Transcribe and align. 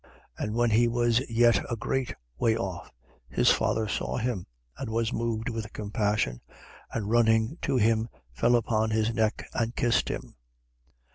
And 0.35 0.55
when 0.55 0.71
he 0.71 0.87
was 0.87 1.19
yet 1.29 1.63
a 1.71 1.75
great 1.75 2.15
way 2.39 2.57
off, 2.57 2.89
his 3.29 3.51
father 3.51 3.87
saw 3.87 4.17
him 4.17 4.47
and 4.75 4.89
was 4.89 5.13
moved 5.13 5.47
with 5.47 5.71
compassion 5.73 6.41
and 6.91 7.07
running 7.11 7.59
to 7.61 7.75
him 7.77 8.09
fell 8.33 8.55
upon 8.55 8.89
his 8.89 9.13
neck 9.13 9.45
and 9.53 9.75
kissed 9.75 10.09
him. 10.09 10.33